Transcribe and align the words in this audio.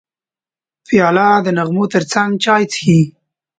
پیاله 0.87 1.27
د 1.45 1.47
نغمو 1.57 1.83
ترڅنګ 1.93 2.31
چای 2.43 2.63
څښي. 2.71 2.99